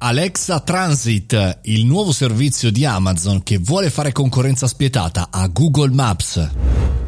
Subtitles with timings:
[0.00, 6.50] Alexa Transit, il nuovo servizio di Amazon che vuole fare concorrenza spietata a Google Maps.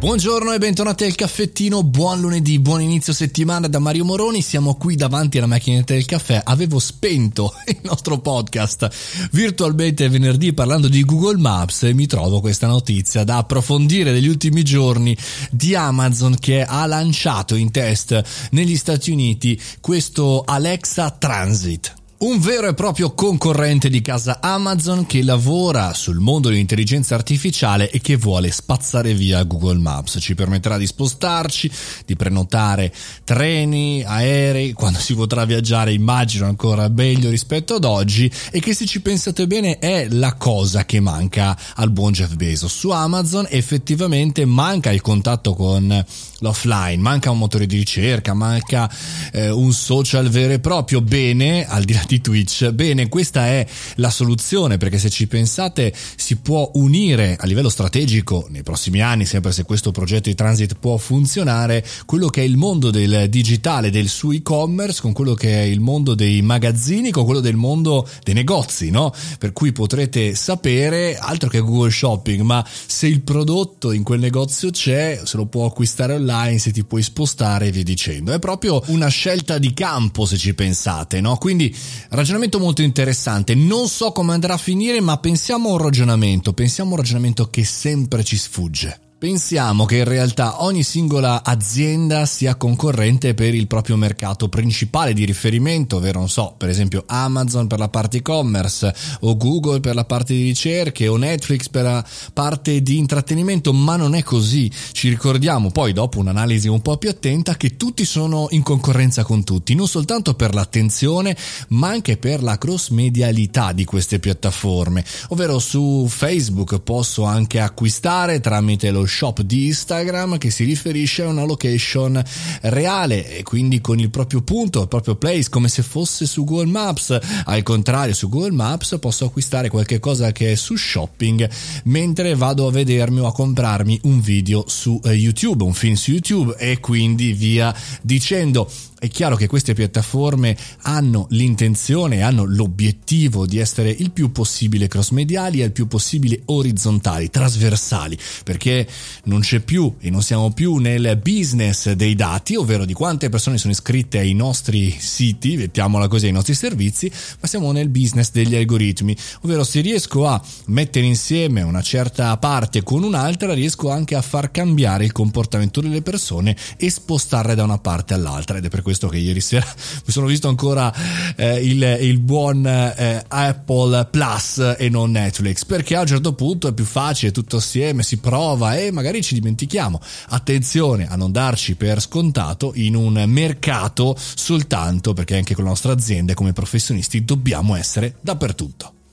[0.00, 4.96] Buongiorno e bentornati al caffettino, buon lunedì, buon inizio settimana da Mario Moroni, siamo qui
[4.96, 8.90] davanti alla macchinetta del caffè, avevo spento il nostro podcast
[9.32, 14.62] virtualmente venerdì parlando di Google Maps e mi trovo questa notizia da approfondire degli ultimi
[14.62, 15.16] giorni
[15.50, 22.02] di Amazon che ha lanciato in test negli Stati Uniti questo Alexa Transit.
[22.16, 28.00] Un vero e proprio concorrente di casa Amazon che lavora sul mondo dell'intelligenza artificiale e
[28.00, 30.18] che vuole spazzare via Google Maps.
[30.20, 31.70] Ci permetterà di spostarci,
[32.06, 38.60] di prenotare treni, aerei, quando si potrà viaggiare immagino ancora meglio rispetto ad oggi e
[38.60, 42.72] che se ci pensate bene è la cosa che manca al buon Jeff Bezos.
[42.72, 46.04] Su Amazon effettivamente manca il contatto con
[46.44, 48.90] l'offline, manca un motore di ricerca, manca
[49.32, 51.00] eh, un social vero e proprio.
[51.00, 52.70] Bene, al di là di Twitch.
[52.70, 58.46] Bene, questa è la soluzione perché se ci pensate si può unire a livello strategico
[58.50, 62.56] nei prossimi anni, sempre se questo progetto di transit può funzionare, quello che è il
[62.56, 67.24] mondo del digitale, del suo e-commerce con quello che è il mondo dei magazzini, con
[67.24, 69.12] quello del mondo dei negozi, no?
[69.38, 74.70] Per cui potrete sapere altro che Google Shopping, ma se il prodotto in quel negozio
[74.70, 78.32] c'è, se lo può acquistare online, se ti puoi spostare e via dicendo.
[78.32, 81.36] È proprio una scelta di campo se ci pensate, no?
[81.36, 81.74] Quindi
[82.10, 86.90] Ragionamento molto interessante, non so come andrà a finire, ma pensiamo a un ragionamento, pensiamo
[86.90, 89.03] a un ragionamento che sempre ci sfugge.
[89.24, 95.24] Pensiamo che in realtà ogni singola azienda sia concorrente per il proprio mercato principale di
[95.24, 100.04] riferimento, ovvero non so, per esempio Amazon per la parte e-commerce o Google per la
[100.04, 104.70] parte di ricerche o Netflix per la parte di intrattenimento, ma non è così.
[104.92, 109.42] Ci ricordiamo poi dopo un'analisi un po' più attenta che tutti sono in concorrenza con
[109.42, 111.34] tutti, non soltanto per l'attenzione,
[111.68, 118.40] ma anche per la cross medialità di queste piattaforme, ovvero su Facebook posso anche acquistare
[118.40, 122.22] tramite lo shop di Instagram che si riferisce a una location
[122.62, 126.70] reale e quindi con il proprio punto, il proprio place, come se fosse su Google
[126.70, 127.16] Maps.
[127.44, 131.48] Al contrario, su Google Maps posso acquistare qualche cosa che è su shopping
[131.84, 136.10] mentre vado a vedermi o a comprarmi un video su eh, YouTube, un film su
[136.10, 138.68] YouTube e quindi via dicendo.
[139.04, 145.10] È chiaro che queste piattaforme hanno l'intenzione, hanno l'obiettivo di essere il più possibile cross
[145.10, 148.88] mediali e il più possibile orizzontali, trasversali, perché
[149.24, 153.58] non c'è più e non siamo più nel business dei dati, ovvero di quante persone
[153.58, 158.54] sono iscritte ai nostri siti, mettiamola così, ai nostri servizi, ma siamo nel business degli
[158.54, 164.22] algoritmi, ovvero se riesco a mettere insieme una certa parte con un'altra, riesco anche a
[164.22, 168.80] far cambiare il comportamento delle persone e spostarle da una parte all'altra ed è per
[168.80, 169.66] questo questo che ieri sera
[170.06, 170.92] mi sono visto ancora
[171.36, 176.68] eh, il, il, buon eh, Apple Plus e non Netflix, perché a un certo punto
[176.68, 180.00] è più facile, tutto assieme, si prova e magari ci dimentichiamo.
[180.28, 185.92] Attenzione a non darci per scontato in un mercato soltanto perché anche con la nostra
[185.92, 189.03] azienda come professionisti dobbiamo essere dappertutto.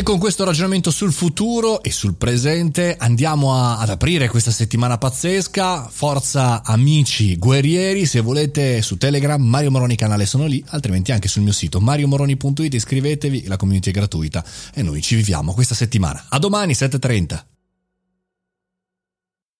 [0.00, 4.96] E con questo ragionamento sul futuro e sul presente andiamo a, ad aprire questa settimana
[4.96, 5.90] pazzesca.
[5.90, 11.42] Forza amici guerrieri, se volete su Telegram, Mario Moroni canale sono lì, altrimenti anche sul
[11.42, 16.24] mio sito mariomoroni.it iscrivetevi, la community è gratuita e noi ci viviamo questa settimana.
[16.30, 17.59] A domani 7.30.